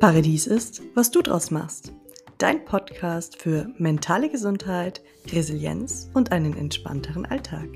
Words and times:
Paradies 0.00 0.46
ist, 0.46 0.80
was 0.94 1.10
du 1.10 1.20
draus 1.20 1.50
machst. 1.50 1.92
Dein 2.38 2.64
Podcast 2.64 3.36
für 3.36 3.70
mentale 3.76 4.30
Gesundheit, 4.30 5.02
Resilienz 5.26 6.08
und 6.14 6.32
einen 6.32 6.56
entspannteren 6.56 7.26
Alltag. 7.26 7.68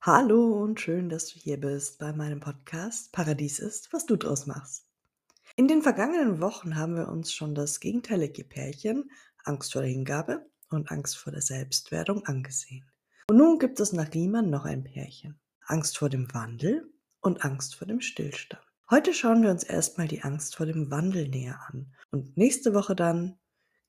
Hallo 0.00 0.62
und 0.62 0.80
schön, 0.80 1.10
dass 1.10 1.26
du 1.26 1.38
hier 1.38 1.60
bist 1.60 1.98
bei 1.98 2.14
meinem 2.14 2.40
Podcast 2.40 3.12
Paradies 3.12 3.58
ist, 3.58 3.92
was 3.92 4.06
du 4.06 4.16
draus 4.16 4.46
machst. 4.46 4.86
In 5.54 5.68
den 5.68 5.82
vergangenen 5.82 6.40
Wochen 6.40 6.76
haben 6.76 6.96
wir 6.96 7.08
uns 7.08 7.34
schon 7.34 7.54
das 7.54 7.80
gegenteilige 7.80 8.44
Pärchen 8.44 9.10
Angst 9.44 9.74
vor 9.74 9.82
der 9.82 9.90
Hingabe 9.90 10.46
und 10.70 10.90
Angst 10.90 11.18
vor 11.18 11.34
der 11.34 11.42
Selbstwerdung 11.42 12.24
angesehen. 12.24 12.90
Und 13.28 13.36
nun 13.36 13.58
gibt 13.58 13.78
es 13.78 13.92
nach 13.92 14.14
Riemann 14.14 14.48
noch 14.48 14.64
ein 14.64 14.84
Pärchen. 14.84 15.38
Angst 15.66 15.98
vor 15.98 16.08
dem 16.08 16.32
Wandel 16.32 16.90
und 17.20 17.44
Angst 17.44 17.74
vor 17.74 17.86
dem 17.86 18.00
Stillstand. 18.00 18.62
Heute 18.90 19.14
schauen 19.14 19.42
wir 19.42 19.50
uns 19.50 19.64
erstmal 19.64 20.08
die 20.08 20.22
Angst 20.22 20.56
vor 20.56 20.66
dem 20.66 20.90
Wandel 20.90 21.28
näher 21.28 21.60
an 21.68 21.94
und 22.10 22.36
nächste 22.36 22.72
Woche 22.74 22.94
dann 22.94 23.38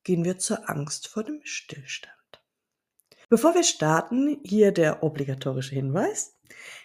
gehen 0.02 0.24
wir 0.24 0.38
zur 0.38 0.68
Angst 0.68 1.08
vor 1.08 1.22
dem 1.22 1.40
Stillstand. 1.44 2.14
Bevor 3.28 3.54
wir 3.54 3.62
starten, 3.62 4.40
hier 4.42 4.72
der 4.72 5.02
obligatorische 5.02 5.74
Hinweis, 5.74 6.38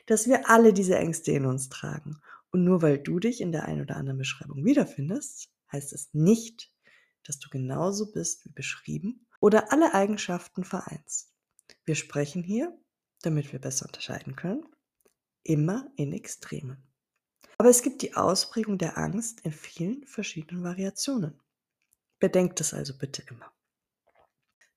dass 0.05 0.27
wir 0.27 0.49
alle 0.49 0.73
diese 0.73 0.97
Ängste 0.97 1.31
in 1.31 1.45
uns 1.45 1.69
tragen. 1.69 2.19
Und 2.52 2.66
nur 2.66 2.81
weil 2.81 2.99
du 2.99 3.19
dich 3.19 3.41
in 3.41 3.52
der 3.52 3.63
einen 3.66 3.81
oder 3.81 3.95
anderen 3.95 4.17
Beschreibung 4.19 4.66
wiederfindest, 4.66 5.49
heißt 5.71 5.94
es 5.94 6.13
nicht, 6.13 6.69
dass 7.23 7.39
du 7.39 7.49
genauso 7.49 8.11
bist 8.11 8.45
wie 8.45 8.52
beschrieben 8.52 9.25
oder 9.39 9.71
alle 9.71 9.94
Eigenschaften 9.94 10.63
vereinst. 10.63 11.33
Wir 11.85 11.95
sprechen 11.95 12.44
hier, 12.44 12.77
damit 13.21 13.52
wir 13.53 13.59
besser 13.59 13.85
unterscheiden 13.85 14.35
können, 14.35 14.66
immer 15.43 15.91
in 15.95 16.13
Extremen. 16.13 16.77
Aber 17.58 17.69
es 17.69 17.81
gibt 17.81 18.02
die 18.02 18.16
Ausprägung 18.16 18.77
der 18.77 18.97
Angst 18.97 19.41
in 19.41 19.52
vielen 19.52 20.05
verschiedenen 20.05 20.63
Variationen. 20.63 21.39
Bedenkt 22.19 22.59
es 22.61 22.73
also 22.73 22.97
bitte 22.97 23.23
immer. 23.30 23.52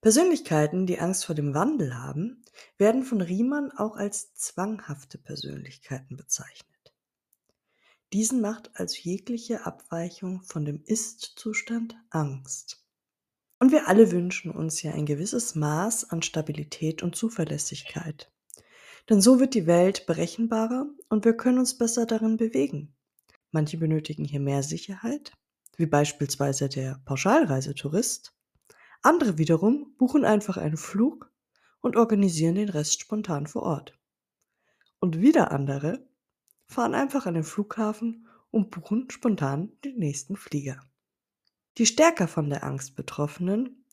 Persönlichkeiten, 0.01 0.87
die 0.87 1.01
Angst 1.01 1.25
vor 1.25 1.35
dem 1.35 1.55
Wandel 1.55 1.97
haben, 1.97 2.45
werden 2.79 3.03
von 3.03 3.21
Riemann 3.21 3.73
auch 3.73 3.97
als 3.97 4.35
zwanghafte 4.35 5.19
Persönlichkeiten 5.19 6.17
bezeichnet. 6.17 6.95
Diesen 8.13 8.41
macht 8.41 8.71
also 8.75 8.97
jegliche 9.01 9.67
Abweichung 9.67 10.43
von 10.43 10.65
dem 10.65 10.83
Ist-Zustand 10.85 11.97
Angst. 12.11 12.85
Und 13.59 13.73
wir 13.73 13.89
alle 13.89 14.13
wünschen 14.13 14.53
uns 14.53 14.83
ja 14.83 14.93
ein 14.93 15.07
gewisses 15.07 15.55
Maß 15.55 16.11
an 16.11 16.23
Stabilität 16.23 17.03
und 17.03 17.17
Zuverlässigkeit. 17.17 18.31
Denn 19.09 19.21
so 19.21 19.39
wird 19.39 19.55
die 19.55 19.67
Welt 19.67 20.07
berechenbarer 20.07 20.87
und 21.09 21.25
wir 21.25 21.37
können 21.37 21.59
uns 21.59 21.79
besser 21.79 22.07
darin 22.07 22.37
bewegen. 22.37 22.95
Manche 23.53 23.79
benötigen 23.79 24.25
hier 24.25 24.41
mehr 24.41 24.63
Sicherheit, 24.63 25.33
wie 25.77 25.87
beispielsweise 25.87 26.69
der 26.69 27.01
Pauschalreisetourist. 27.05 28.35
Andere 29.03 29.39
wiederum 29.39 29.95
buchen 29.97 30.25
einfach 30.25 30.57
einen 30.57 30.77
Flug 30.77 31.33
und 31.81 31.97
organisieren 31.97 32.57
den 32.57 32.69
Rest 32.69 33.01
spontan 33.01 33.47
vor 33.47 33.63
Ort. 33.63 33.97
Und 34.99 35.21
wieder 35.21 35.53
andere 35.53 36.05
fahren 36.67 36.95
einfach 36.95 37.27
an 37.27 37.35
den 37.35 37.45
Flughafen 37.45 38.27
und 38.51 38.71
buchen 38.71 39.09
spontan 39.11 39.73
den 39.85 39.99
nächsten 39.99 40.37
Flieger. 40.37 40.81
Die 41.79 41.87
stärker 41.87 42.27
von 42.27 42.51
der 42.51 42.65
Angst 42.65 42.97
Betroffenen 42.97 43.85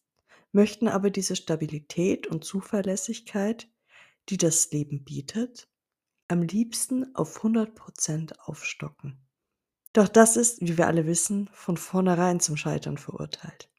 möchten 0.52 0.88
aber 0.88 1.10
diese 1.10 1.36
Stabilität 1.36 2.28
und 2.28 2.44
Zuverlässigkeit 2.44 3.68
die 4.30 4.38
das 4.38 4.72
Leben 4.72 5.04
bietet, 5.04 5.70
am 6.28 6.42
liebsten 6.42 7.16
auf 7.16 7.44
100% 7.44 8.34
aufstocken. 8.40 9.20
Doch 9.94 10.08
das 10.08 10.38
ist, 10.38 10.62
wie 10.62 10.78
wir 10.78 10.88
alle 10.88 11.06
wissen, 11.06 11.50
von 11.54 11.78
vornherein 11.78 12.40
zum 12.40 12.58
Scheitern 12.58 12.98
verurteilt. 12.98 13.70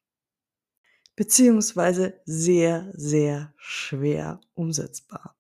Beziehungsweise 1.17 2.21
sehr, 2.25 2.93
sehr 2.95 3.53
schwer 3.57 4.41
umsetzbar. 4.55 5.37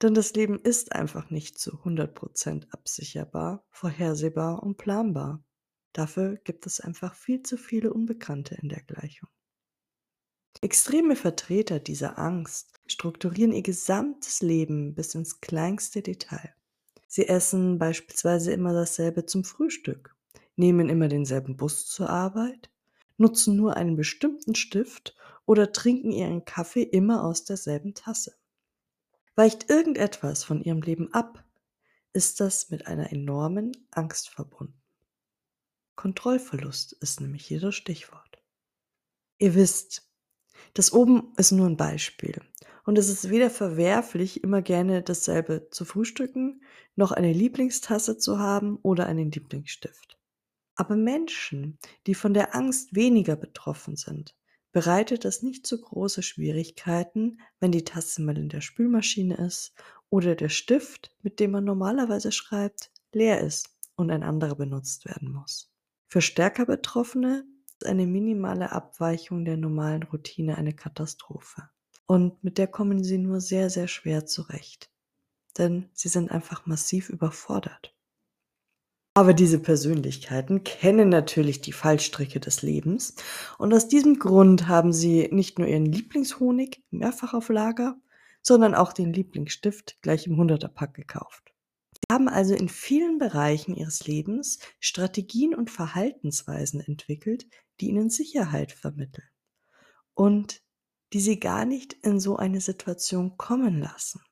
Denn 0.00 0.14
das 0.14 0.34
Leben 0.34 0.58
ist 0.58 0.92
einfach 0.92 1.30
nicht 1.30 1.58
zu 1.58 1.76
100% 1.78 2.70
absicherbar, 2.70 3.64
vorhersehbar 3.70 4.62
und 4.62 4.76
planbar. 4.76 5.44
Dafür 5.92 6.36
gibt 6.36 6.66
es 6.66 6.80
einfach 6.80 7.14
viel 7.14 7.42
zu 7.42 7.56
viele 7.56 7.92
Unbekannte 7.92 8.56
in 8.56 8.68
der 8.68 8.82
Gleichung. 8.82 9.28
Extreme 10.64 11.16
Vertreter 11.16 11.80
dieser 11.80 12.20
Angst 12.20 12.80
strukturieren 12.86 13.52
ihr 13.52 13.62
gesamtes 13.62 14.42
Leben 14.42 14.94
bis 14.94 15.12
ins 15.16 15.40
kleinste 15.40 16.02
Detail. 16.02 16.54
Sie 17.08 17.26
essen 17.26 17.80
beispielsweise 17.80 18.52
immer 18.52 18.72
dasselbe 18.72 19.26
zum 19.26 19.42
Frühstück, 19.42 20.14
nehmen 20.54 20.88
immer 20.88 21.08
denselben 21.08 21.56
Bus 21.56 21.86
zur 21.86 22.10
Arbeit, 22.10 22.70
nutzen 23.16 23.56
nur 23.56 23.76
einen 23.76 23.96
bestimmten 23.96 24.54
Stift 24.54 25.16
oder 25.46 25.72
trinken 25.72 26.12
ihren 26.12 26.44
Kaffee 26.44 26.84
immer 26.84 27.24
aus 27.24 27.42
derselben 27.42 27.94
Tasse. 27.94 28.36
Weicht 29.34 29.68
irgendetwas 29.68 30.44
von 30.44 30.62
ihrem 30.62 30.80
Leben 30.80 31.12
ab, 31.12 31.44
ist 32.12 32.38
das 32.38 32.70
mit 32.70 32.86
einer 32.86 33.10
enormen 33.10 33.72
Angst 33.90 34.28
verbunden. 34.28 34.80
Kontrollverlust 35.96 36.92
ist 36.92 37.20
nämlich 37.20 37.44
hier 37.44 37.58
das 37.58 37.74
Stichwort. 37.74 38.40
Ihr 39.38 39.56
wisst, 39.56 40.11
das 40.74 40.92
oben 40.92 41.32
ist 41.36 41.52
nur 41.52 41.66
ein 41.66 41.76
Beispiel. 41.76 42.40
Und 42.84 42.98
es 42.98 43.08
ist 43.08 43.30
weder 43.30 43.50
verwerflich, 43.50 44.42
immer 44.42 44.60
gerne 44.60 45.02
dasselbe 45.02 45.68
zu 45.70 45.84
frühstücken, 45.84 46.62
noch 46.96 47.12
eine 47.12 47.32
Lieblingstasse 47.32 48.18
zu 48.18 48.38
haben 48.38 48.78
oder 48.82 49.06
einen 49.06 49.30
Lieblingsstift. 49.30 50.18
Aber 50.74 50.96
Menschen, 50.96 51.78
die 52.06 52.14
von 52.14 52.34
der 52.34 52.54
Angst 52.54 52.94
weniger 52.94 53.36
betroffen 53.36 53.96
sind, 53.96 54.34
bereitet 54.72 55.24
es 55.24 55.42
nicht 55.42 55.66
so 55.66 55.78
große 55.78 56.22
Schwierigkeiten, 56.22 57.40
wenn 57.60 57.72
die 57.72 57.84
Tasse 57.84 58.22
mal 58.22 58.38
in 58.38 58.48
der 58.48 58.62
Spülmaschine 58.62 59.36
ist 59.36 59.74
oder 60.08 60.34
der 60.34 60.48
Stift, 60.48 61.14
mit 61.22 61.40
dem 61.40 61.52
man 61.52 61.64
normalerweise 61.64 62.32
schreibt, 62.32 62.90
leer 63.12 63.40
ist 63.40 63.68
und 63.96 64.10
ein 64.10 64.22
anderer 64.22 64.56
benutzt 64.56 65.04
werden 65.04 65.30
muss. 65.30 65.70
Für 66.08 66.22
stärker 66.22 66.66
Betroffene 66.66 67.44
eine 67.86 68.06
minimale 68.06 68.72
Abweichung 68.72 69.44
der 69.44 69.56
normalen 69.56 70.02
Routine 70.02 70.56
eine 70.58 70.72
Katastrophe. 70.72 71.68
Und 72.06 72.42
mit 72.44 72.58
der 72.58 72.66
kommen 72.66 73.04
sie 73.04 73.18
nur 73.18 73.40
sehr, 73.40 73.70
sehr 73.70 73.88
schwer 73.88 74.26
zurecht. 74.26 74.90
Denn 75.58 75.88
sie 75.92 76.08
sind 76.08 76.30
einfach 76.30 76.66
massiv 76.66 77.08
überfordert. 77.08 77.94
Aber 79.14 79.34
diese 79.34 79.58
Persönlichkeiten 79.58 80.64
kennen 80.64 81.10
natürlich 81.10 81.60
die 81.60 81.72
Fallstricke 81.72 82.40
des 82.40 82.62
Lebens 82.62 83.14
und 83.58 83.74
aus 83.74 83.86
diesem 83.86 84.18
Grund 84.18 84.68
haben 84.68 84.94
sie 84.94 85.28
nicht 85.30 85.58
nur 85.58 85.68
ihren 85.68 85.84
Lieblingshonig 85.84 86.82
mehrfach 86.90 87.34
auf 87.34 87.50
Lager, 87.50 88.00
sondern 88.40 88.74
auch 88.74 88.94
den 88.94 89.12
Lieblingsstift 89.12 90.00
gleich 90.00 90.26
im 90.26 90.38
Hunderterpack 90.38 90.94
gekauft 90.94 91.52
haben 92.12 92.28
also 92.28 92.54
in 92.54 92.68
vielen 92.68 93.18
Bereichen 93.18 93.74
ihres 93.74 94.06
Lebens 94.06 94.58
Strategien 94.80 95.54
und 95.54 95.70
Verhaltensweisen 95.70 96.80
entwickelt, 96.80 97.46
die 97.82 97.88
ihnen 97.88 98.10
Sicherheit 98.10 98.70
vermitteln 98.72 99.28
und 100.14 100.62
die 101.12 101.20
sie 101.20 101.40
gar 101.40 101.64
nicht 101.64 101.92
in 101.92 102.20
so 102.20 102.36
eine 102.36 102.60
Situation 102.60 103.36
kommen 103.36 103.80
lassen. 103.80 104.22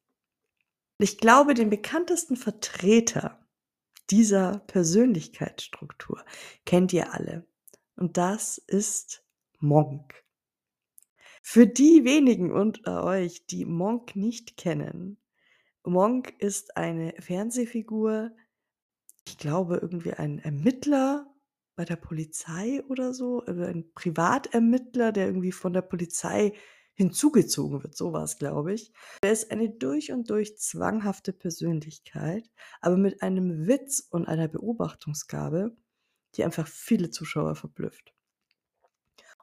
Ich 0.99 1.19
glaube, 1.19 1.55
den 1.55 1.69
bekanntesten 1.69 2.37
Vertreter 2.37 3.45
dieser 4.09 4.61
Persönlichkeitsstruktur 4.61 6.25
kennt 6.65 6.93
ihr 6.93 7.13
alle. 7.13 7.47
Und 7.97 8.17
das 8.17 8.59
ist 8.59 9.25
Monk. 9.59 10.15
Für 11.43 11.67
die 11.67 12.05
wenigen 12.05 12.53
unter 12.53 13.05
euch, 13.05 13.47
die 13.47 13.65
Monk 13.65 14.15
nicht 14.15 14.57
kennen, 14.57 15.19
Monk 15.83 16.35
ist 16.39 16.77
eine 16.77 17.15
Fernsehfigur, 17.19 18.31
ich 19.27 19.39
glaube 19.39 19.79
irgendwie 19.79 20.13
ein 20.13 20.39
Ermittler 20.39 21.30
bei 21.81 21.87
der 21.87 21.97
Polizei 21.97 22.85
oder 22.91 23.15
so, 23.15 23.41
also 23.47 23.63
ein 23.63 23.91
Privatermittler, 23.95 25.13
der 25.13 25.29
irgendwie 25.29 25.51
von 25.51 25.73
der 25.73 25.81
Polizei 25.81 26.53
hinzugezogen 26.93 27.83
wird, 27.83 27.97
so 27.97 28.13
war's, 28.13 28.37
glaube 28.37 28.75
ich. 28.75 28.93
Er 29.23 29.33
ist 29.33 29.51
eine 29.51 29.71
durch 29.71 30.13
und 30.13 30.29
durch 30.29 30.59
zwanghafte 30.59 31.33
Persönlichkeit, 31.33 32.51
aber 32.83 32.99
mit 32.99 33.23
einem 33.23 33.67
Witz 33.67 34.07
und 34.11 34.29
einer 34.29 34.47
Beobachtungsgabe, 34.47 35.75
die 36.37 36.45
einfach 36.45 36.69
viele 36.69 37.09
Zuschauer 37.09 37.55
verblüfft. 37.55 38.13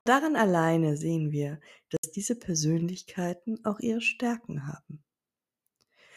Daran 0.03 0.35
alleine 0.35 0.95
sehen 0.95 1.31
wir, 1.31 1.59
dass 1.89 2.11
diese 2.11 2.35
Persönlichkeiten 2.35 3.65
auch 3.65 3.79
ihre 3.79 4.01
Stärken 4.01 4.67
haben. 4.67 5.03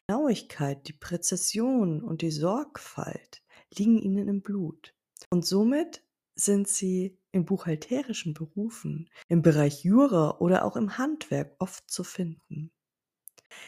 Genauigkeit, 0.07 0.87
die 0.87 0.93
Präzision 0.93 2.03
und 2.03 2.21
die 2.21 2.31
Sorgfalt 2.31 3.43
liegen 3.75 3.97
ihnen 3.97 4.29
im 4.29 4.43
Blut. 4.43 4.95
Und 5.29 5.47
somit 5.47 6.03
sind 6.41 6.69
sie 6.69 7.19
in 7.33 7.45
buchhalterischen 7.45 8.35
Berufen, 8.35 9.09
im 9.29 9.43
Bereich 9.43 9.85
Jura 9.85 10.39
oder 10.39 10.65
auch 10.65 10.77
im 10.77 10.99
Handwerk 10.99 11.55
oft 11.59 11.91
zu 11.91 12.03
finden. 12.03 12.73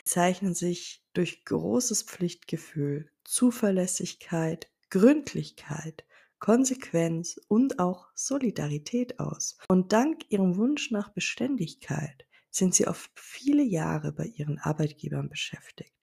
Sie 0.05 0.11
zeichnen 0.11 0.55
sich 0.55 1.05
durch 1.13 1.45
großes 1.45 2.05
Pflichtgefühl, 2.05 3.11
Zuverlässigkeit, 3.25 4.71
Gründlichkeit, 4.91 6.05
Konsequenz 6.39 7.41
und 7.49 7.79
auch 7.79 8.09
Solidarität 8.15 9.21
aus. 9.21 9.59
Und 9.69 9.93
dank 9.93 10.31
ihrem 10.31 10.57
Wunsch 10.57 10.91
nach 10.91 11.11
Beständigkeit 11.11 12.27
sind 12.51 12.75
sie 12.75 12.89
oft 12.89 13.11
viele 13.15 13.63
Jahre 13.63 14.13
bei 14.13 14.27
ihren 14.27 14.59
Arbeitgebern 14.59 15.29
beschäftigt. 15.29 15.95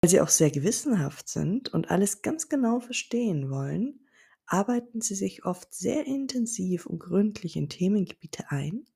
Weil 0.00 0.10
sie 0.10 0.20
auch 0.20 0.28
sehr 0.28 0.50
gewissenhaft 0.50 1.28
sind 1.28 1.72
und 1.72 1.90
alles 1.90 2.22
ganz 2.22 2.48
genau 2.48 2.80
verstehen 2.80 3.50
wollen, 3.50 4.03
arbeiten 4.46 5.00
sie 5.00 5.14
sich 5.14 5.44
oft 5.44 5.74
sehr 5.74 6.06
intensiv 6.06 6.86
und 6.86 6.98
gründlich 6.98 7.56
in 7.56 7.68
Themengebiete 7.68 8.50
ein 8.50 8.86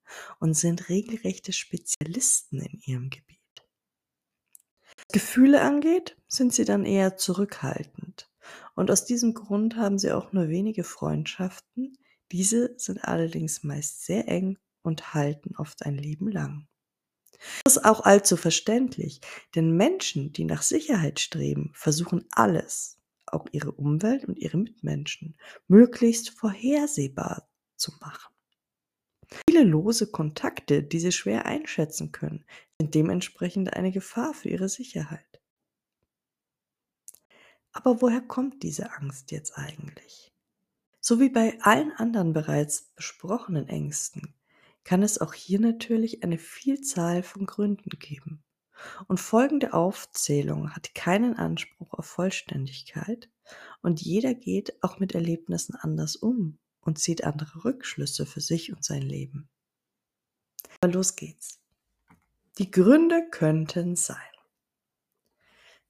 und 0.41 0.55
sind 0.55 0.89
regelrechte 0.89 1.53
Spezialisten 1.53 2.61
in 2.61 2.81
ihrem 2.85 3.11
Gebiet. 3.11 3.39
Was 4.97 5.06
Gefühle 5.12 5.62
angeht, 5.62 6.17
sind 6.27 6.53
sie 6.53 6.65
dann 6.65 6.85
eher 6.85 7.17
zurückhaltend. 7.17 8.31
Und 8.75 8.91
aus 8.91 9.05
diesem 9.05 9.35
Grund 9.35 9.77
haben 9.77 9.99
sie 9.99 10.12
auch 10.12 10.33
nur 10.33 10.49
wenige 10.49 10.85
Freundschaften. 10.85 11.99
Diese 12.33 12.75
sind 12.79 13.05
allerdings 13.05 13.62
meist 13.62 14.05
sehr 14.05 14.29
eng 14.29 14.59
und 14.83 15.15
halten 15.15 15.56
oft 15.56 15.85
ein 15.85 15.97
Leben 15.97 16.31
lang. 16.31 16.67
Das 17.65 17.77
ist 17.77 17.85
auch 17.85 18.00
allzu 18.00 18.37
verständlich, 18.37 19.21
denn 19.55 19.77
Menschen, 19.77 20.33
die 20.33 20.45
nach 20.45 20.62
Sicherheit 20.62 21.21
streben, 21.21 21.71
versuchen 21.75 22.25
alles, 22.33 22.98
auch 23.33 23.47
ihre 23.53 23.73
Umwelt 23.73 24.25
und 24.25 24.39
ihre 24.39 24.57
Mitmenschen 24.57 25.37
möglichst 25.67 26.31
vorhersehbar 26.31 27.49
zu 27.77 27.93
machen. 28.01 28.33
Viele 29.49 29.65
lose 29.65 30.11
Kontakte, 30.11 30.83
die 30.83 31.01
sie 31.01 31.13
schwer 31.13 31.47
einschätzen 31.47 32.13
können, 32.13 32.45
sind 32.81 32.95
dementsprechend 32.95 33.75
eine 33.75 33.93
Gefahr 33.93 34.33
für 34.33 34.49
ihre 34.49 34.69
Sicherheit. 34.69 35.43
Aber 37.73 38.01
woher 38.01 38.23
kommt 38.23 38.63
diese 38.63 38.93
Angst 38.93 39.31
jetzt 39.31 39.57
eigentlich? 39.57 40.33
So 41.01 41.21
wie 41.21 41.29
bei 41.29 41.59
allen 41.61 41.93
anderen 41.93 42.33
bereits 42.33 42.93
besprochenen 42.95 43.69
Ängsten 43.69 44.35
kann 44.85 45.03
es 45.03 45.19
auch 45.21 45.35
hier 45.35 45.61
natürlich 45.61 46.23
eine 46.25 46.39
Vielzahl 46.39 47.23
von 47.23 47.47
Gründen 47.47 47.91
geben. 47.99 48.43
Und 49.07 49.19
folgende 49.21 49.73
Aufzählung 49.73 50.75
hat 50.75 50.95
keinen 50.95 51.35
Anspruch 51.35 51.93
auf 51.95 52.07
Vollständigkeit 52.07 53.29
und 53.83 54.01
jeder 54.01 54.35
geht 54.35 54.83
auch 54.83 54.99
mit 54.99 55.15
Erlebnissen 55.15 55.75
anders 55.75 56.17
um 56.17 56.59
und 56.81 56.99
zieht 56.99 57.25
andere 57.25 57.65
Rückschlüsse 57.65 58.27
für 58.27 58.41
sich 58.41 58.73
und 58.73 58.85
sein 58.85 59.03
Leben. 59.03 59.49
Aber 60.81 60.93
los 60.93 61.17
geht's. 61.17 61.61
Die 62.59 62.71
Gründe 62.71 63.29
könnten 63.31 63.97
sein. 63.97 64.17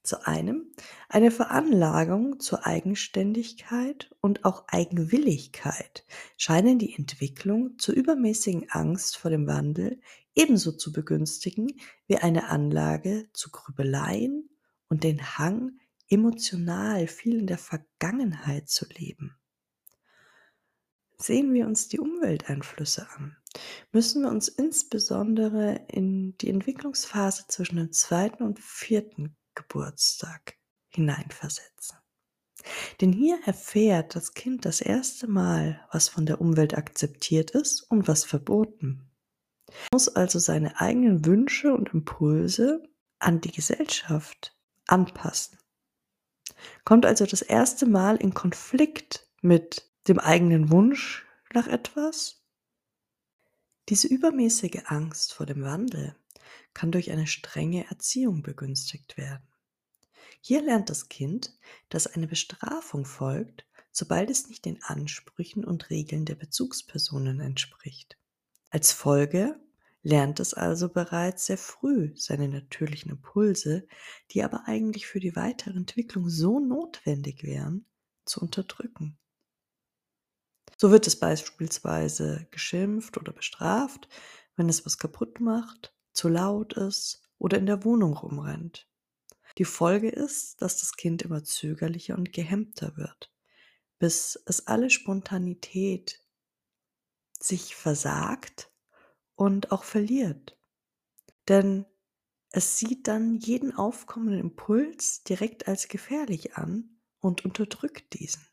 Zu 0.08 0.26
einem 0.26 0.72
eine 1.10 1.31
Veranlagung 1.31 2.40
zur 2.40 2.64
Eigenständigkeit 2.64 4.10
und 4.22 4.46
auch 4.46 4.64
Eigenwilligkeit 4.69 6.06
scheinen 6.38 6.78
die 6.78 6.94
Entwicklung 6.94 7.78
zur 7.78 7.94
übermäßigen 7.94 8.70
Angst 8.70 9.19
vor 9.19 9.31
dem 9.31 9.46
Wandel 9.46 10.00
ebenso 10.34 10.72
zu 10.72 10.93
begünstigen 10.93 11.78
wie 12.06 12.16
eine 12.16 12.49
Anlage 12.49 13.28
zu 13.34 13.50
Grübeleien 13.50 14.49
und 14.88 15.05
den 15.05 15.37
Hang, 15.37 15.78
emotional 16.08 17.06
viel 17.06 17.40
in 17.40 17.46
der 17.46 17.58
Vergangenheit 17.58 18.70
zu 18.70 18.87
leben. 18.87 19.37
Sehen 21.19 21.52
wir 21.52 21.66
uns 21.66 21.88
die 21.88 22.00
Umwelteinflüsse 22.00 23.06
an, 23.10 23.37
müssen 23.93 24.22
wir 24.22 24.31
uns 24.31 24.49
insbesondere 24.49 25.84
in 25.88 26.38
die 26.38 26.49
Entwicklungsphase 26.49 27.44
zwischen 27.49 27.76
dem 27.76 27.93
zweiten 27.93 28.43
und 28.43 28.58
vierten 28.58 29.37
Geburtstag 29.58 30.56
hineinversetzen. 30.88 31.99
Denn 33.00 33.12
hier 33.12 33.38
erfährt 33.44 34.14
das 34.14 34.34
Kind 34.34 34.64
das 34.64 34.81
erste 34.81 35.26
Mal, 35.26 35.81
was 35.93 36.08
von 36.08 36.26
der 36.26 36.40
Umwelt 36.40 36.76
akzeptiert 36.76 37.50
ist 37.50 37.82
und 37.82 38.08
was 38.08 38.25
verboten. 38.25 39.10
Es 39.69 39.88
muss 39.93 40.08
also 40.08 40.38
seine 40.38 40.81
eigenen 40.81 41.25
Wünsche 41.25 41.72
und 41.72 41.93
Impulse 41.93 42.82
an 43.19 43.40
die 43.40 43.52
Gesellschaft 43.52 44.56
anpassen. 44.87 45.58
Kommt 46.84 47.05
also 47.05 47.26
das 47.26 47.43
erste 47.43 47.87
Mal 47.87 48.16
in 48.16 48.34
Konflikt 48.34 49.28
mit 49.43 49.90
dem 50.06 50.19
eigenen 50.19 50.70
Wunsch 50.70 51.26
nach 51.52 51.66
etwas? 51.66 52.43
Diese 53.88 54.06
übermäßige 54.06 54.82
Angst 54.87 55.32
vor 55.32 55.46
dem 55.46 55.62
Wandel 55.62 56.16
kann 56.75 56.93
durch 56.93 57.10
eine 57.10 57.26
strenge 57.26 57.87
Erziehung 57.88 58.43
begünstigt 58.43 59.16
werden. 59.16 59.47
Hier 60.40 60.62
lernt 60.62 60.90
das 60.90 61.08
Kind, 61.08 61.56
dass 61.88 62.06
eine 62.06 62.26
Bestrafung 62.26 63.05
folgt, 63.05 63.67
sobald 63.90 64.31
es 64.31 64.49
nicht 64.49 64.64
den 64.64 64.82
Ansprüchen 64.82 65.64
und 65.64 65.90
Regeln 65.90 66.25
der 66.25 66.37
Bezugspersonen 66.37 67.40
entspricht. 67.40 68.17
Als 68.70 68.93
Folge 68.93 69.58
lernt 70.02 70.40
es 70.40 70.55
also 70.55 70.88
bereits 70.88 71.46
sehr 71.46 71.58
früh 71.58 72.12
seine 72.17 72.49
natürlichen 72.49 73.11
Impulse, 73.11 73.87
die 74.31 74.43
aber 74.43 74.67
eigentlich 74.67 75.06
für 75.06 75.20
die 75.20 75.37
weitere 75.37 75.76
Entwicklung 75.76 76.29
so 76.29 76.61
notwendig 76.61 77.43
wären, 77.43 77.87
zu 78.25 78.41
unterdrücken. 78.41 79.19
So 80.76 80.91
wird 80.93 81.06
es 81.06 81.19
beispielsweise 81.19 82.46
geschimpft 82.50 83.17
oder 83.17 83.32
bestraft, 83.32 84.08
wenn 84.55 84.69
es 84.69 84.87
was 84.87 84.99
kaputt 84.99 85.41
macht, 85.41 85.93
zu 86.12 86.29
laut 86.29 86.75
ist 86.75 87.23
oder 87.38 87.58
in 87.58 87.67
der 87.67 87.84
Wohnung 87.84 88.14
rumrennt. 88.14 88.88
Die 89.58 89.64
Folge 89.64 90.08
ist, 90.08 90.62
dass 90.62 90.78
das 90.78 90.93
Kind 90.96 91.22
immer 91.22 91.43
zögerlicher 91.43 92.16
und 92.16 92.32
gehemmter 92.32 92.96
wird, 92.96 93.32
bis 93.99 94.40
es 94.46 94.69
alle 94.69 94.88
Spontanität 94.88 96.25
sich 97.40 97.75
versagt 97.75 98.70
und 99.34 99.72
auch 99.72 99.82
verliert. 99.82 100.56
Denn 101.49 101.87
es 102.50 102.78
sieht 102.78 103.08
dann 103.08 103.37
jeden 103.37 103.75
aufkommenden 103.75 104.38
Impuls 104.38 105.25
direkt 105.25 105.66
als 105.66 105.88
gefährlich 105.88 106.55
an 106.55 107.00
und 107.19 107.44
unterdrückt 107.44 108.19
diesen. 108.19 108.46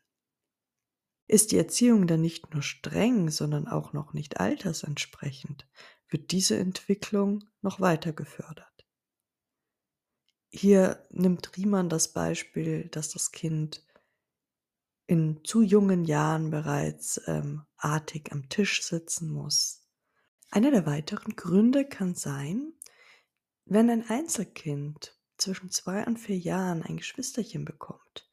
Ist 1.28 1.52
die 1.52 1.58
Erziehung 1.58 2.08
dann 2.08 2.20
nicht 2.20 2.52
nur 2.52 2.62
streng, 2.62 3.30
sondern 3.30 3.68
auch 3.68 3.92
noch 3.92 4.12
nicht 4.12 4.38
altersentsprechend, 4.40 5.68
wird 6.08 6.32
diese 6.32 6.56
Entwicklung 6.56 7.44
noch 7.62 7.80
weiter 7.80 8.12
gefördert. 8.12 8.65
Hier 10.56 11.06
nimmt 11.10 11.54
Riemann 11.58 11.90
das 11.90 12.14
Beispiel, 12.14 12.88
dass 12.88 13.10
das 13.10 13.30
Kind 13.30 13.84
in 15.06 15.44
zu 15.44 15.60
jungen 15.60 16.06
Jahren 16.06 16.48
bereits 16.48 17.20
ähm, 17.26 17.66
artig 17.76 18.32
am 18.32 18.48
Tisch 18.48 18.82
sitzen 18.82 19.28
muss. 19.28 19.86
Einer 20.50 20.70
der 20.70 20.86
weiteren 20.86 21.36
Gründe 21.36 21.84
kann 21.84 22.14
sein, 22.14 22.72
wenn 23.66 23.90
ein 23.90 24.08
Einzelkind 24.08 25.20
zwischen 25.36 25.70
zwei 25.70 26.06
und 26.06 26.16
vier 26.16 26.38
Jahren 26.38 26.82
ein 26.82 26.96
Geschwisterchen 26.96 27.66
bekommt 27.66 28.26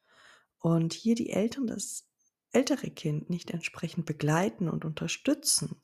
und 0.59 0.93
hier 0.93 1.15
die 1.15 1.31
Eltern 1.31 1.67
das 1.67 2.07
ältere 2.53 2.89
Kind 2.89 3.29
nicht 3.29 3.51
entsprechend 3.51 4.05
begleiten 4.05 4.69
und 4.69 4.85
unterstützen, 4.85 5.81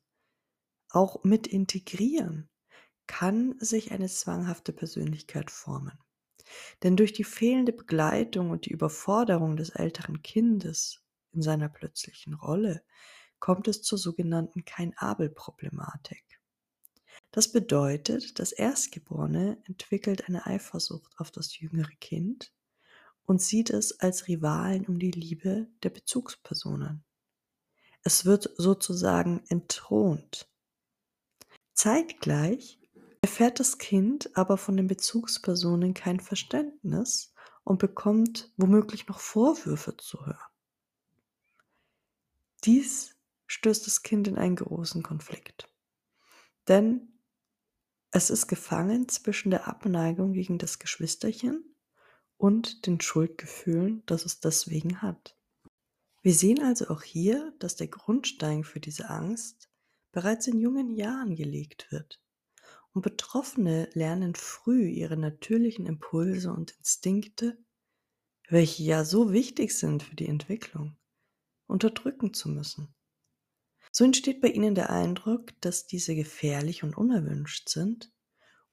auch 0.88 1.22
mit 1.26 1.48
integrieren, 1.48 2.50
kann 3.08 3.60
sich 3.60 3.92
eine 3.92 4.08
zwanghafte 4.08 4.72
Persönlichkeit 4.72 5.52
formen. 5.52 6.00
Denn 6.84 6.96
durch 6.96 7.14
die 7.14 7.24
fehlende 7.24 7.74
Begleitung 7.74 8.50
und 8.50 8.66
die 8.66 8.72
Überforderung 8.72 9.58
des 9.58 9.70
älteren 9.70 10.22
Kindes 10.22 11.02
in 11.32 11.42
seiner 11.42 11.70
plötzlichen 11.70 12.34
Rolle 12.34 12.84
kommt 13.40 13.68
es 13.68 13.82
zur 13.82 13.98
sogenannten 13.98 14.66
Kein-Abel-Problematik. 14.66 16.40
Das 17.32 17.52
bedeutet, 17.52 18.40
das 18.40 18.52
Erstgeborene 18.52 19.62
entwickelt 19.66 20.28
eine 20.28 20.46
Eifersucht 20.46 21.14
auf 21.20 21.32
das 21.32 21.60
jüngere 21.60 21.96
Kind 22.00 22.52
und 23.26 23.42
sieht 23.42 23.70
es 23.70 24.00
als 24.00 24.28
Rivalen 24.28 24.88
um 24.88 24.98
die 24.98 25.12
Liebe 25.12 25.68
der 25.84 25.92
Bezugspersonen. 25.92 27.04
Es 28.04 28.26
wird 28.26 28.50
sozusagen 28.58 29.44
entthront. 29.50 30.50
Zeitgleich 31.74 32.79
erfährt 33.22 33.60
das 33.60 33.78
Kind 33.78 34.36
aber 34.36 34.58
von 34.58 34.78
den 34.78 34.88
Bezugspersonen 34.88 35.94
kein 35.94 36.20
Verständnis 36.20 37.34
und 37.64 37.80
bekommt 37.80 38.52
womöglich 38.58 39.08
noch 39.08 39.20
Vorwürfe 39.20 39.96
zu 39.98 40.26
hören. 40.26 40.38
Dies 42.64 43.16
stößt 43.48 43.88
das 43.88 44.04
Kind 44.04 44.28
in 44.28 44.38
einen 44.38 44.56
großen 44.56 45.04
Konflikt. 45.04 45.68
Denn 46.68 47.20
es 48.12 48.30
ist 48.30 48.48
gefangen 48.48 49.08
zwischen 49.08 49.52
der 49.52 49.68
Abneigung 49.68 50.34
gegen 50.34 50.58
das 50.58 50.80
Geschwisterchen 50.80 51.76
und 52.38 52.86
den 52.86 53.00
Schuldgefühlen, 53.02 54.04
das 54.06 54.26
es 54.26 54.40
deswegen 54.40 55.02
hat. 55.02 55.38
Wir 56.22 56.34
sehen 56.34 56.62
also 56.64 56.90
auch 56.90 57.04
hier, 57.04 57.54
dass 57.60 57.76
der 57.76 57.88
Grundstein 57.88 58.64
für 58.64 58.80
diese 58.80 59.10
Angst 59.10 59.70
bereits 60.12 60.48
in 60.48 60.60
jungen 60.60 60.90
Jahren 60.90 61.36
gelegt 61.36 61.92
wird. 61.92 62.20
Und 63.00 63.04
Betroffene 63.04 63.90
lernen 63.94 64.36
früh 64.36 64.90
ihre 64.90 65.16
natürlichen 65.16 65.86
Impulse 65.86 66.52
und 66.52 66.72
Instinkte 66.72 67.58
welche 68.50 68.84
ja 68.84 69.06
so 69.06 69.32
wichtig 69.32 69.72
sind 69.72 70.04
für 70.04 70.18
die 70.18 70.28
Entwicklung, 70.28 70.98
unterdrücken 71.66 72.34
zu 72.34 72.50
müssen. 72.50 72.94
So 73.94 74.04
entsteht 74.04 74.42
bei 74.42 74.50
ihnen 74.50 74.76
der 74.76 74.90
Eindruck, 74.90 75.54
dass 75.62 75.88
diese 75.88 76.14
gefährlich 76.14 76.84
und 76.84 76.98
unerwünscht 76.98 77.70
sind 77.70 78.12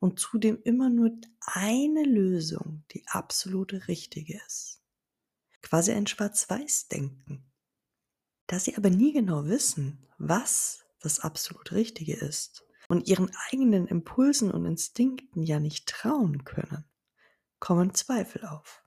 und 0.01 0.19
zudem 0.19 0.61
immer 0.65 0.91
nur 0.91 1.13
eine 1.43 2.03
Lösung 2.03 2.83
die 2.91 3.07
absolute 3.07 3.87
richtige 3.87 4.41
ist. 4.45 4.83
Quasi 5.63 5.93
ein 5.93 6.09
Schwarz-Weiß-Denken. 6.09 7.49
Da 8.49 8.59
sie 8.59 8.77
aber 8.77 8.91
nie 8.91 9.13
genau 9.13 9.45
wissen, 9.45 10.05
was 10.19 10.85
das 10.99 11.21
absolut 11.21 11.71
Richtige 11.71 12.17
ist 12.17 12.66
und 12.89 13.09
ihren 13.09 13.31
eigenen 13.51 13.87
Impulsen 13.87 14.51
und 14.51 14.65
Instinkten 14.65 15.43
ja 15.43 15.61
nicht 15.61 15.89
trauen 15.89 16.45
können, 16.45 16.85
kommen 17.59 17.95
Zweifel 17.95 18.45
auf. 18.45 18.85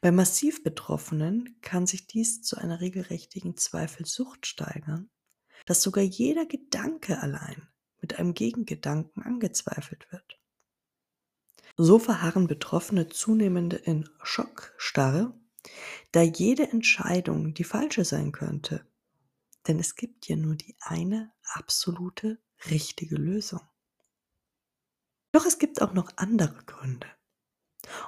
Bei 0.00 0.10
massiv 0.10 0.62
Betroffenen 0.62 1.58
kann 1.62 1.86
sich 1.86 2.06
dies 2.06 2.42
zu 2.42 2.56
einer 2.56 2.80
regelrechten 2.80 3.56
Zweifelsucht 3.56 4.46
steigern, 4.46 5.10
dass 5.66 5.82
sogar 5.82 6.04
jeder 6.04 6.46
Gedanke 6.46 7.20
allein 7.20 7.68
mit 8.00 8.18
einem 8.18 8.34
Gegengedanken 8.34 9.22
angezweifelt 9.22 10.10
wird. 10.10 10.38
So 11.76 11.98
verharren 11.98 12.48
Betroffene 12.48 13.08
zunehmend 13.08 13.72
in 13.72 14.08
Schockstarre, 14.22 15.32
da 16.10 16.20
jede 16.20 16.68
Entscheidung 16.68 17.54
die 17.54 17.64
falsche 17.64 18.04
sein 18.04 18.32
könnte. 18.32 18.86
Denn 19.66 19.78
es 19.78 19.94
gibt 19.94 20.28
ja 20.28 20.36
nur 20.36 20.56
die 20.56 20.76
eine 20.80 21.32
absolute 21.54 22.42
richtige 22.70 23.16
Lösung. 23.16 23.60
Doch 25.32 25.46
es 25.46 25.58
gibt 25.58 25.80
auch 25.80 25.94
noch 25.94 26.10
andere 26.16 26.62
Gründe. 26.64 27.06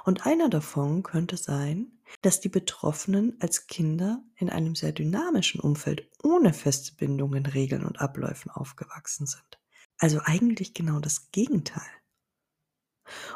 Und 0.05 0.25
einer 0.25 0.49
davon 0.49 1.03
könnte 1.03 1.37
sein, 1.37 1.99
dass 2.21 2.39
die 2.39 2.49
Betroffenen 2.49 3.35
als 3.41 3.67
Kinder 3.67 4.23
in 4.35 4.49
einem 4.49 4.75
sehr 4.75 4.91
dynamischen 4.91 5.59
Umfeld 5.59 6.09
ohne 6.23 6.53
feste 6.53 6.95
Bindungen, 6.95 7.45
Regeln 7.45 7.85
und 7.85 7.99
Abläufen 7.99 8.51
aufgewachsen 8.51 9.25
sind. 9.25 9.59
Also 9.97 10.19
eigentlich 10.23 10.73
genau 10.73 10.99
das 10.99 11.31
Gegenteil. 11.31 11.89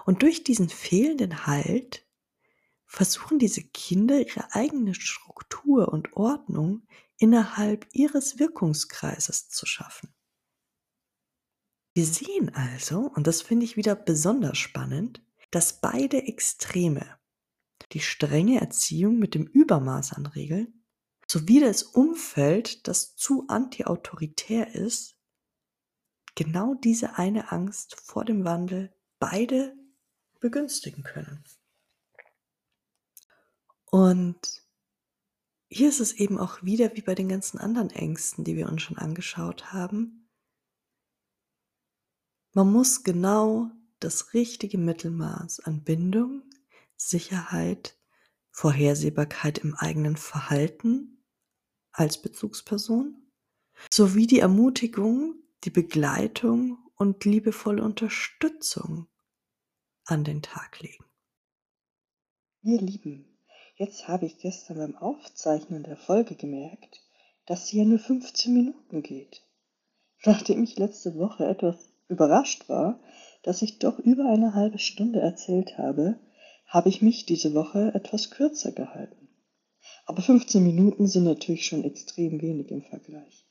Und 0.05 0.21
durch 0.21 0.43
diesen 0.43 0.69
fehlenden 0.69 1.45
Halt 1.45 2.07
versuchen 2.85 3.37
diese 3.37 3.61
Kinder 3.61 4.19
ihre 4.19 4.53
eigene 4.53 4.95
Struktur 4.95 5.89
und 5.89 6.13
Ordnung 6.13 6.87
innerhalb 7.17 7.87
ihres 7.93 8.39
Wirkungskreises 8.39 9.49
zu 9.49 9.65
schaffen. 9.65 10.13
Wir 11.93 12.05
sehen 12.05 12.53
also, 12.53 13.11
und 13.15 13.27
das 13.27 13.41
finde 13.41 13.65
ich 13.65 13.77
wieder 13.77 13.95
besonders 13.95 14.57
spannend, 14.57 15.23
dass 15.51 15.81
beide 15.81 16.23
Extreme, 16.23 17.17
die 17.91 17.99
strenge 17.99 18.61
Erziehung 18.61 19.17
mit 19.17 19.33
dem 19.33 19.47
Übermaß 19.47 20.13
an 20.13 20.25
Regeln, 20.27 20.83
sowie 21.27 21.59
das 21.59 21.83
Umfeld, 21.83 22.87
das 22.87 23.15
zu 23.15 23.47
antiautoritär 23.47 24.73
ist, 24.75 25.15
genau 26.35 26.75
diese 26.75 27.17
eine 27.17 27.51
Angst 27.51 27.95
vor 27.99 28.25
dem 28.25 28.45
Wandel 28.45 28.93
beide 29.19 29.75
begünstigen 30.39 31.03
können. 31.03 31.43
Und 33.85 34.63
hier 35.67 35.89
ist 35.89 35.99
es 35.99 36.13
eben 36.13 36.39
auch 36.39 36.63
wieder 36.63 36.95
wie 36.95 37.01
bei 37.01 37.15
den 37.15 37.29
ganzen 37.29 37.59
anderen 37.59 37.89
Ängsten, 37.89 38.43
die 38.43 38.55
wir 38.55 38.69
uns 38.69 38.81
schon 38.81 38.97
angeschaut 38.97 39.73
haben. 39.73 40.18
Man 42.53 42.71
muss 42.71 43.03
genau 43.03 43.69
das 43.99 44.33
richtige 44.33 44.77
Mittelmaß 44.77 45.59
an 45.61 45.83
Bindung, 45.83 46.43
Sicherheit, 46.95 47.97
Vorhersehbarkeit 48.51 49.59
im 49.59 49.75
eigenen 49.75 50.17
Verhalten 50.17 51.23
als 51.91 52.21
Bezugsperson 52.21 53.15
sowie 53.91 54.27
die 54.27 54.39
Ermutigung, 54.39 55.35
die 55.63 55.69
Begleitung 55.69 56.77
und 56.95 57.23
liebevolle 57.23 57.83
Unterstützung 57.83 59.07
an 60.05 60.23
den 60.23 60.41
Tag 60.41 60.79
legen. 60.81 61.05
Ihr 62.61 62.81
Lieben, 62.81 63.37
jetzt 63.75 64.07
habe 64.07 64.25
ich 64.25 64.39
gestern 64.39 64.77
beim 64.77 64.95
Aufzeichnen 64.95 65.83
der 65.83 65.97
Folge 65.97 66.35
gemerkt, 66.35 67.01
dass 67.45 67.67
sie 67.67 67.77
ja 67.77 67.85
nur 67.85 67.99
15 67.99 68.53
Minuten 68.53 69.03
geht. 69.03 69.45
Nachdem 70.25 70.63
ich 70.63 70.77
letzte 70.77 71.15
Woche 71.15 71.45
etwas 71.45 71.88
überrascht 72.09 72.67
war, 72.67 72.99
dass 73.43 73.61
ich 73.61 73.79
doch 73.79 73.99
über 73.99 74.25
eine 74.25 74.53
halbe 74.53 74.79
Stunde 74.79 75.19
erzählt 75.19 75.77
habe, 75.77 76.19
habe 76.65 76.89
ich 76.89 77.01
mich 77.01 77.25
diese 77.25 77.53
Woche 77.53 77.91
etwas 77.95 78.31
kürzer 78.31 78.71
gehalten. 78.71 79.29
Aber 80.05 80.21
15 80.21 80.63
Minuten 80.63 81.07
sind 81.07 81.23
natürlich 81.23 81.65
schon 81.65 81.83
extrem 81.83 82.41
wenig 82.41 82.69
im 82.71 82.81
Vergleich. 82.81 83.45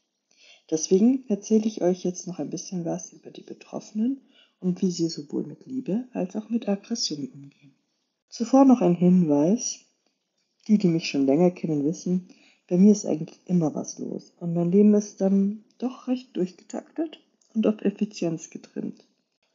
Deswegen 0.70 1.24
erzähle 1.28 1.66
ich 1.66 1.80
euch 1.82 2.04
jetzt 2.04 2.26
noch 2.26 2.38
ein 2.38 2.50
bisschen 2.50 2.84
was 2.84 3.12
über 3.12 3.30
die 3.30 3.42
Betroffenen 3.42 4.20
und 4.60 4.82
wie 4.82 4.90
sie 4.90 5.08
sowohl 5.08 5.44
mit 5.44 5.66
Liebe 5.66 6.06
als 6.12 6.36
auch 6.36 6.50
mit 6.50 6.68
Aggression 6.68 7.28
umgehen. 7.28 7.74
Zuvor 8.28 8.64
noch 8.64 8.80
ein 8.80 8.94
Hinweis. 8.94 9.80
Die, 10.66 10.76
die 10.76 10.88
mich 10.88 11.08
schon 11.08 11.24
länger 11.24 11.50
kennen, 11.50 11.84
wissen, 11.84 12.28
bei 12.68 12.76
mir 12.76 12.92
ist 12.92 13.06
eigentlich 13.06 13.40
immer 13.46 13.74
was 13.74 13.98
los 13.98 14.34
und 14.38 14.52
mein 14.52 14.70
Leben 14.70 14.92
ist 14.92 15.22
dann 15.22 15.64
doch 15.78 16.08
recht 16.08 16.36
durchgetaktet 16.36 17.20
und 17.54 17.66
auf 17.66 17.82
Effizienz 17.82 18.50
getrimmt 18.50 19.04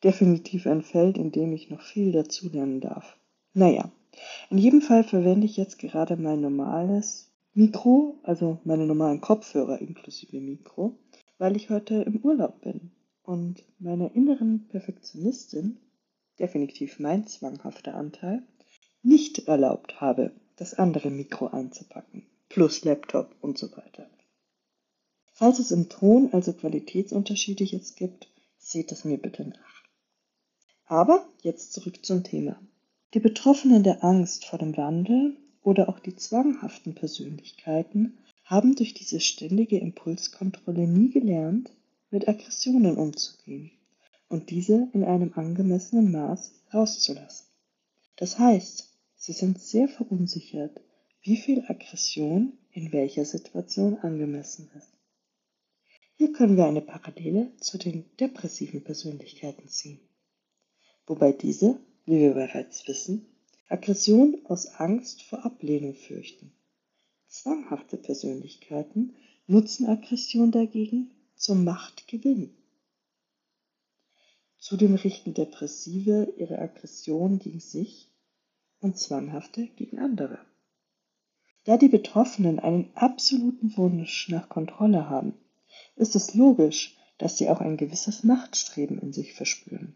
definitiv 0.03 0.67
ein 0.67 0.81
Feld, 0.81 1.17
in 1.17 1.31
dem 1.31 1.53
ich 1.53 1.69
noch 1.69 1.81
viel 1.81 2.11
dazulernen 2.11 2.81
darf. 2.81 3.17
Naja, 3.53 3.91
in 4.49 4.57
jedem 4.57 4.81
Fall 4.81 5.03
verwende 5.03 5.45
ich 5.45 5.57
jetzt 5.57 5.79
gerade 5.79 6.17
mein 6.17 6.41
normales 6.41 7.31
Mikro, 7.53 8.19
also 8.23 8.59
meine 8.63 8.85
normalen 8.85 9.21
Kopfhörer 9.21 9.79
inklusive 9.79 10.39
Mikro, 10.39 10.97
weil 11.37 11.55
ich 11.55 11.69
heute 11.69 12.01
im 12.03 12.17
Urlaub 12.17 12.61
bin 12.61 12.91
und 13.23 13.63
meiner 13.79 14.13
inneren 14.15 14.67
Perfektionistin, 14.67 15.77
definitiv 16.39 16.99
mein 16.99 17.25
zwanghafter 17.27 17.95
Anteil, 17.95 18.43
nicht 19.03 19.47
erlaubt 19.47 20.01
habe, 20.01 20.31
das 20.55 20.73
andere 20.73 21.09
Mikro 21.09 21.47
einzupacken, 21.47 22.25
plus 22.49 22.83
Laptop 22.83 23.35
und 23.41 23.57
so 23.57 23.71
weiter. 23.75 24.07
Falls 25.33 25.59
es 25.59 25.71
im 25.71 25.89
Ton 25.89 26.29
also 26.31 26.53
Qualitätsunterschiede 26.53 27.63
jetzt 27.63 27.97
gibt, 27.97 28.27
seht 28.59 28.91
es 28.91 29.03
mir 29.03 29.17
bitte 29.17 29.47
nach. 29.47 29.83
Aber 30.85 31.27
jetzt 31.41 31.73
zurück 31.73 32.05
zum 32.05 32.23
Thema. 32.23 32.61
Die 33.13 33.19
Betroffenen 33.19 33.83
der 33.83 34.03
Angst 34.03 34.45
vor 34.45 34.59
dem 34.59 34.77
Wandel 34.77 35.35
oder 35.63 35.89
auch 35.89 35.99
die 35.99 36.15
zwanghaften 36.15 36.93
Persönlichkeiten 36.93 38.17
haben 38.43 38.75
durch 38.75 38.93
diese 38.93 39.19
ständige 39.19 39.79
Impulskontrolle 39.79 40.87
nie 40.87 41.09
gelernt, 41.09 41.71
mit 42.11 42.27
Aggressionen 42.27 42.95
umzugehen 42.97 43.71
und 44.29 44.51
diese 44.51 44.87
in 44.93 45.03
einem 45.03 45.33
angemessenen 45.33 46.11
Maß 46.11 46.51
rauszulassen. 46.73 47.47
Das 48.17 48.37
heißt, 48.37 48.93
sie 49.15 49.33
sind 49.33 49.59
sehr 49.59 49.87
verunsichert, 49.87 50.79
wie 51.23 51.37
viel 51.37 51.63
Aggression 51.67 52.53
in 52.71 52.91
welcher 52.91 53.25
Situation 53.25 53.97
angemessen 53.97 54.69
ist. 54.77 54.92
Hier 56.15 56.31
können 56.31 56.57
wir 56.57 56.65
eine 56.65 56.81
Parallele 56.81 57.51
zu 57.57 57.77
den 57.77 58.05
depressiven 58.17 58.83
Persönlichkeiten 58.83 59.67
ziehen 59.67 59.99
wobei 61.05 61.31
diese, 61.31 61.79
wie 62.05 62.19
wir 62.19 62.33
bereits 62.33 62.87
wissen, 62.87 63.25
Aggression 63.69 64.37
aus 64.45 64.67
Angst 64.67 65.23
vor 65.23 65.45
Ablehnung 65.45 65.95
fürchten. 65.95 66.51
Zwanghafte 67.27 67.97
Persönlichkeiten 67.97 69.15
nutzen 69.47 69.87
Aggression 69.87 70.51
dagegen 70.51 71.11
zum 71.35 71.63
Machtgewinn. 71.63 72.55
Zudem 74.59 74.95
richten 74.95 75.33
Depressive 75.33 76.33
ihre 76.37 76.59
Aggression 76.59 77.39
gegen 77.39 77.59
sich 77.59 78.09
und 78.79 78.97
Zwanghafte 78.97 79.67
gegen 79.67 79.99
andere. 79.99 80.39
Da 81.65 81.77
die 81.77 81.89
Betroffenen 81.89 82.59
einen 82.59 82.91
absoluten 82.95 83.75
Wunsch 83.77 84.29
nach 84.29 84.47
Kontrolle 84.47 85.09
haben, 85.09 85.33
ist 85.95 86.15
es 86.15 86.33
logisch, 86.33 86.97
dass 87.17 87.37
sie 87.37 87.49
auch 87.49 87.61
ein 87.61 87.77
gewisses 87.77 88.23
Machtstreben 88.23 88.99
in 88.99 89.13
sich 89.13 89.33
verspüren. 89.33 89.95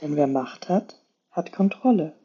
Denn 0.00 0.16
wer 0.16 0.26
Macht 0.26 0.68
hat, 0.68 1.00
hat 1.30 1.52
Kontrolle. 1.52 2.18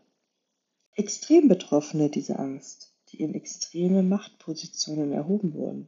Extrem 0.94 1.48
Betroffene 1.48 2.10
dieser 2.10 2.40
Angst, 2.40 2.94
die 3.10 3.22
in 3.22 3.34
extreme 3.34 4.04
Machtpositionen 4.04 5.12
erhoben 5.12 5.54
wurden, 5.54 5.88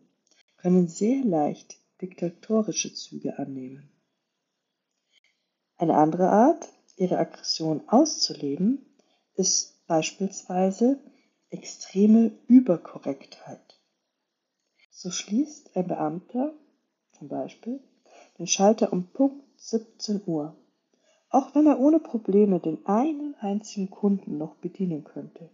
können 0.57 0.87
sehr 0.87 1.23
leicht 1.23 1.77
diktatorische 2.01 2.93
Züge 2.93 3.37
annehmen. 3.37 3.91
Eine 5.77 5.97
andere 5.97 6.29
Art, 6.29 6.69
ihre 6.95 7.17
Aggression 7.17 7.87
auszuleben, 7.87 8.85
ist 9.33 9.85
beispielsweise 9.87 10.99
extreme 11.49 12.31
Überkorrektheit. 12.47 13.80
So 15.01 15.09
schließt 15.09 15.75
ein 15.75 15.87
Beamter 15.87 16.53
zum 17.17 17.27
Beispiel 17.27 17.79
den 18.37 18.45
Schalter 18.45 18.93
um 18.93 19.07
Punkt 19.07 19.43
17 19.57 20.21
Uhr 20.27 20.55
auch 21.31 21.55
wenn 21.55 21.65
er 21.65 21.79
ohne 21.79 21.99
Probleme 21.99 22.59
den 22.59 22.85
einen 22.85 23.35
einzigen 23.39 23.89
Kunden 23.89 24.37
noch 24.37 24.55
bedienen 24.57 25.03
könnte. 25.03 25.49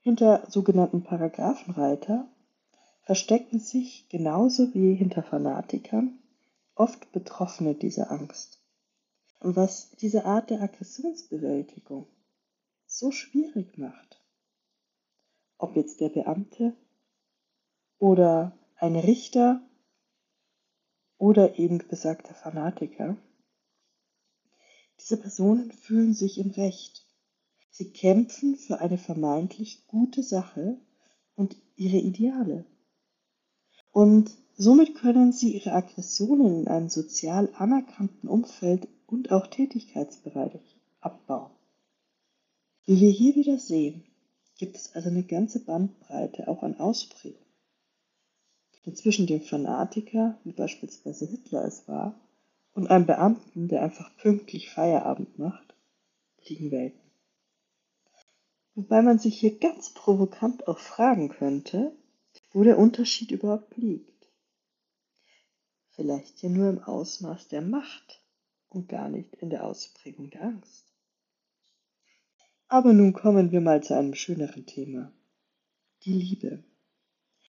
Hinter 0.00 0.44
sogenannten 0.50 1.04
Paragraphenreiter 1.04 2.28
verstecken 3.04 3.60
sich 3.60 4.08
genauso 4.08 4.74
wie 4.74 4.94
hinter 4.94 5.22
Fanatikern 5.22 6.18
oft 6.74 7.10
Betroffene 7.12 7.74
dieser 7.74 8.10
Angst. 8.10 8.60
Und 9.40 9.56
was 9.56 9.90
diese 10.00 10.24
Art 10.24 10.50
der 10.50 10.60
Aggressionsbewältigung 10.60 12.06
so 12.86 13.12
schwierig 13.12 13.78
macht, 13.78 14.20
ob 15.58 15.76
jetzt 15.76 16.00
der 16.00 16.08
Beamte 16.08 16.74
oder 18.04 18.52
ein 18.76 18.96
Richter 18.96 19.62
oder 21.16 21.58
eben 21.58 21.78
besagter 21.88 22.34
Fanatiker, 22.34 23.16
diese 25.00 25.16
Personen 25.16 25.72
fühlen 25.72 26.12
sich 26.12 26.36
im 26.36 26.50
Recht. 26.50 27.06
Sie 27.70 27.94
kämpfen 27.94 28.56
für 28.56 28.80
eine 28.80 28.98
vermeintlich 28.98 29.86
gute 29.86 30.22
Sache 30.22 30.76
und 31.34 31.56
ihre 31.76 31.96
Ideale. 31.96 32.66
Und 33.90 34.30
somit 34.54 34.96
können 34.96 35.32
sie 35.32 35.54
ihre 35.54 35.72
Aggressionen 35.72 36.60
in 36.60 36.68
einem 36.68 36.90
sozial 36.90 37.48
anerkannten 37.54 38.28
Umfeld 38.28 38.86
und 39.06 39.32
auch 39.32 39.46
Tätigkeitsbereich 39.46 40.76
abbauen. 41.00 41.52
Wie 42.84 43.00
wir 43.00 43.10
hier 43.10 43.34
wieder 43.34 43.58
sehen, 43.58 44.04
gibt 44.58 44.76
es 44.76 44.94
also 44.94 45.08
eine 45.08 45.24
ganze 45.24 45.64
Bandbreite 45.64 46.48
auch 46.48 46.62
an 46.62 46.78
Ausprägungen. 46.78 47.43
Und 48.84 48.96
zwischen 48.98 49.26
dem 49.26 49.40
Fanatiker, 49.40 50.38
wie 50.44 50.52
beispielsweise 50.52 51.26
Hitler 51.26 51.64
es 51.64 51.88
war, 51.88 52.20
und 52.74 52.88
einem 52.88 53.06
Beamten, 53.06 53.68
der 53.68 53.82
einfach 53.82 54.14
pünktlich 54.16 54.70
Feierabend 54.70 55.38
macht, 55.38 55.74
liegen 56.46 56.70
Welten. 56.70 57.00
Wobei 58.74 59.02
man 59.02 59.18
sich 59.18 59.38
hier 59.38 59.58
ganz 59.58 59.90
provokant 59.90 60.66
auch 60.66 60.80
fragen 60.80 61.28
könnte, 61.28 61.92
wo 62.52 62.64
der 62.64 62.78
Unterschied 62.78 63.30
überhaupt 63.30 63.76
liegt. 63.76 64.10
Vielleicht 65.90 66.42
ja 66.42 66.48
nur 66.48 66.68
im 66.68 66.82
Ausmaß 66.82 67.48
der 67.48 67.62
Macht 67.62 68.20
und 68.68 68.88
gar 68.88 69.08
nicht 69.08 69.32
in 69.36 69.50
der 69.50 69.64
Ausprägung 69.64 70.30
der 70.30 70.42
Angst. 70.42 70.92
Aber 72.66 72.92
nun 72.92 73.12
kommen 73.12 73.52
wir 73.52 73.60
mal 73.60 73.82
zu 73.82 73.96
einem 73.96 74.14
schöneren 74.14 74.66
Thema. 74.66 75.12
Die 76.02 76.12
Liebe. 76.12 76.64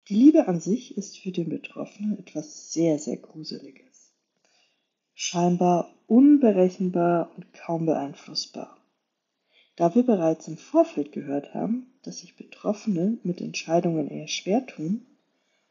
Die 0.09 0.15
Liebe 0.17 0.49
an 0.49 0.61
sich 0.61 0.99
ist 0.99 1.19
für 1.19 1.33
den 1.33 1.49
Betroffenen 1.49 2.19
etwas 2.19 2.73
sehr, 2.75 2.99
sehr 2.99 3.17
Gruseliges. 3.17 4.13
Scheinbar 5.15 5.95
unberechenbar 6.07 7.33
und 7.35 7.51
kaum 7.55 7.87
beeinflussbar. 7.87 8.77
Da 9.77 9.95
wir 9.95 10.03
bereits 10.03 10.47
im 10.47 10.59
Vorfeld 10.59 11.13
gehört 11.13 11.55
haben, 11.55 11.87
dass 12.03 12.19
sich 12.19 12.37
Betroffene 12.37 13.17
mit 13.23 13.41
Entscheidungen 13.41 14.11
eher 14.11 14.29
schwer 14.29 14.67
tun 14.67 15.07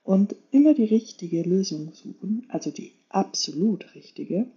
und 0.01 0.35
immer 0.49 0.73
die 0.73 0.85
richtige 0.85 1.43
Lösung 1.43 1.93
suchen, 1.93 2.47
also 2.49 2.71
die 2.71 2.93
absolut 3.09 3.93
richtige, 3.93 4.47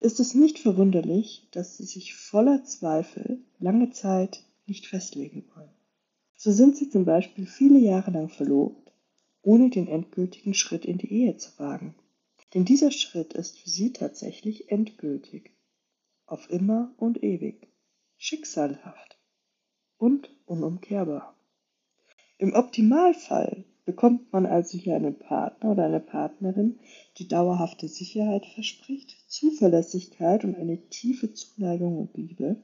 ist 0.00 0.20
es 0.20 0.34
nicht 0.34 0.58
verwunderlich, 0.58 1.48
dass 1.50 1.78
sie 1.78 1.84
sich 1.84 2.14
voller 2.14 2.62
Zweifel 2.64 3.42
lange 3.58 3.90
Zeit 3.90 4.44
nicht 4.66 4.86
festlegen 4.86 5.44
wollen. 5.54 5.70
So 6.36 6.52
sind 6.52 6.76
sie 6.76 6.90
zum 6.90 7.06
Beispiel 7.06 7.46
viele 7.46 7.78
Jahre 7.78 8.10
lang 8.10 8.28
verlobt, 8.28 8.83
ohne 9.44 9.70
den 9.70 9.86
endgültigen 9.86 10.54
Schritt 10.54 10.84
in 10.84 10.98
die 10.98 11.12
Ehe 11.12 11.36
zu 11.36 11.58
wagen. 11.58 11.94
Denn 12.54 12.64
dieser 12.64 12.90
Schritt 12.90 13.32
ist 13.34 13.58
für 13.58 13.70
sie 13.70 13.92
tatsächlich 13.92 14.70
endgültig, 14.70 15.52
auf 16.26 16.50
immer 16.50 16.94
und 16.96 17.22
ewig, 17.22 17.68
schicksalhaft 18.16 19.18
und 19.98 20.30
unumkehrbar. 20.46 21.36
Im 22.38 22.54
Optimalfall 22.54 23.64
Bekommt 23.84 24.32
man 24.32 24.46
also 24.46 24.78
hier 24.78 24.96
einen 24.96 25.18
Partner 25.18 25.72
oder 25.72 25.84
eine 25.84 26.00
Partnerin, 26.00 26.80
die 27.18 27.28
dauerhafte 27.28 27.86
Sicherheit 27.86 28.46
verspricht, 28.46 29.14
Zuverlässigkeit 29.28 30.44
und 30.44 30.56
eine 30.56 30.88
tiefe 30.88 31.34
Zuneigung 31.34 31.98
und 31.98 32.16
Liebe? 32.16 32.62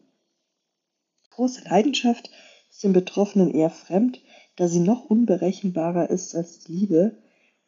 Große 1.29 1.64
Leidenschaft 1.64 2.31
ist 2.71 2.83
den 2.83 2.95
Betroffenen 2.95 3.51
eher 3.51 3.69
fremd, 3.69 4.23
da 4.61 4.68
sie 4.68 4.81
noch 4.81 5.07
unberechenbarer 5.07 6.11
ist 6.11 6.35
als 6.35 6.59
die 6.59 6.73
Liebe 6.73 7.16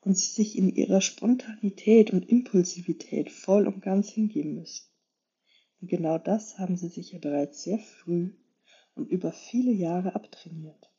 und 0.03 0.15
sie 0.15 0.31
sich 0.31 0.59
in 0.59 0.69
ihrer 0.69 1.01
Spontanität 1.01 2.13
und 2.13 2.29
Impulsivität 2.29 3.33
voll 3.33 3.67
und 3.67 3.81
ganz 3.81 4.11
hingeben 4.11 4.57
müssen. 4.57 4.91
Und 5.81 5.89
genau 5.89 6.19
das 6.19 6.59
haben 6.59 6.77
sie 6.77 6.89
sich 6.89 7.13
ja 7.13 7.19
bereits 7.19 7.63
sehr 7.63 7.79
früh 7.79 8.35
und 8.95 9.09
über 9.09 9.33
viele 9.33 9.73
Jahre 9.73 10.15
abtrainiert. 10.15 10.91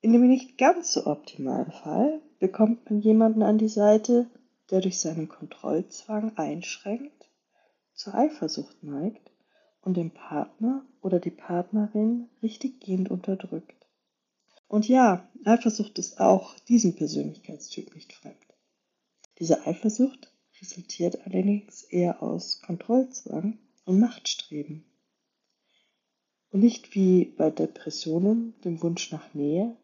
In 0.00 0.14
dem 0.14 0.26
nicht 0.26 0.56
ganz 0.56 0.94
so 0.94 1.04
optimalen 1.04 1.70
Fall 1.70 2.22
bekommt 2.38 2.88
man 2.88 3.02
jemanden 3.02 3.42
an 3.42 3.58
die 3.58 3.68
Seite, 3.68 4.30
der 4.70 4.80
durch 4.80 4.98
seinen 4.98 5.28
Kontrollzwang 5.28 6.38
einschränkt, 6.38 7.28
zur 7.92 8.14
Eifersucht 8.14 8.82
neigt 8.82 9.30
und 9.88 9.96
den 9.96 10.10
Partner 10.10 10.84
oder 11.00 11.18
die 11.18 11.30
Partnerin 11.30 12.28
richtiggehend 12.42 13.10
unterdrückt. 13.10 13.86
Und 14.68 14.86
ja, 14.86 15.26
Eifersucht 15.46 15.98
ist 15.98 16.20
auch 16.20 16.58
diesem 16.60 16.94
Persönlichkeitstyp 16.94 17.94
nicht 17.94 18.12
fremd. 18.12 18.36
Diese 19.38 19.66
Eifersucht 19.66 20.30
resultiert 20.60 21.24
allerdings 21.24 21.84
eher 21.84 22.22
aus 22.22 22.60
Kontrollzwang 22.60 23.56
und 23.86 23.98
Machtstreben. 23.98 24.84
Und 26.50 26.60
nicht 26.60 26.94
wie 26.94 27.24
bei 27.24 27.50
Depressionen, 27.50 28.60
dem 28.66 28.82
Wunsch 28.82 29.10
nach 29.10 29.32
Nähe, 29.32 29.74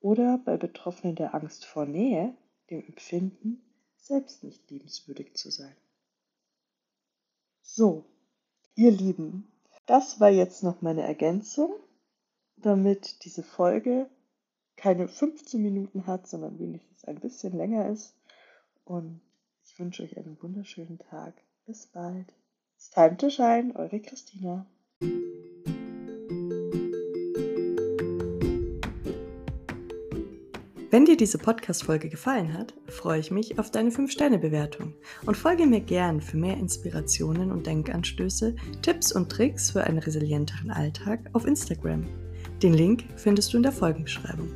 oder 0.00 0.38
bei 0.38 0.56
Betroffenen 0.56 1.14
der 1.14 1.32
Angst 1.32 1.64
vor 1.64 1.86
Nähe, 1.86 2.36
dem 2.70 2.84
Empfinden, 2.84 3.62
selbst 3.98 4.42
nicht 4.42 4.68
liebenswürdig 4.68 5.34
zu 5.34 5.52
sein. 5.52 5.76
So, 7.62 8.04
ihr 8.74 8.90
Lieben, 8.90 9.50
das 9.86 10.20
war 10.20 10.30
jetzt 10.30 10.62
noch 10.62 10.82
meine 10.82 11.02
Ergänzung, 11.02 11.74
damit 12.56 13.24
diese 13.24 13.42
Folge 13.42 14.08
keine 14.76 15.08
15 15.08 15.62
Minuten 15.62 16.06
hat, 16.06 16.26
sondern 16.26 16.58
wenigstens 16.58 17.04
ein 17.04 17.20
bisschen 17.20 17.56
länger 17.56 17.88
ist. 17.88 18.14
Und 18.84 19.20
ich 19.64 19.78
wünsche 19.78 20.02
euch 20.02 20.16
einen 20.16 20.40
wunderschönen 20.42 20.98
Tag. 20.98 21.34
Bis 21.66 21.86
bald. 21.86 22.32
It's 22.76 22.90
time 22.90 23.16
to 23.16 23.30
shine, 23.30 23.74
eure 23.76 24.00
Christina. 24.00 24.66
Wenn 30.94 31.06
dir 31.06 31.16
diese 31.16 31.38
Podcast-Folge 31.38 32.08
gefallen 32.08 32.56
hat, 32.56 32.72
freue 32.86 33.18
ich 33.18 33.32
mich 33.32 33.58
auf 33.58 33.72
deine 33.72 33.90
5-Sterne-Bewertung 33.90 34.94
und 35.26 35.36
folge 35.36 35.66
mir 35.66 35.80
gern 35.80 36.20
für 36.20 36.36
mehr 36.36 36.56
Inspirationen 36.56 37.50
und 37.50 37.66
Denkanstöße, 37.66 38.54
Tipps 38.80 39.10
und 39.10 39.28
Tricks 39.28 39.72
für 39.72 39.82
einen 39.82 39.98
resilienteren 39.98 40.70
Alltag 40.70 41.18
auf 41.32 41.48
Instagram. 41.48 42.04
Den 42.62 42.74
Link 42.74 43.06
findest 43.16 43.52
du 43.52 43.56
in 43.56 43.64
der 43.64 43.72
Folgenbeschreibung. 43.72 44.48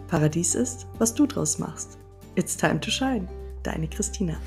Paradies 0.07 0.55
ist, 0.55 0.87
was 0.99 1.13
du 1.13 1.25
draus 1.25 1.59
machst. 1.59 1.97
It's 2.35 2.55
time 2.55 2.79
to 2.79 2.91
shine. 2.91 3.27
Deine 3.63 3.87
Christina. 3.87 4.37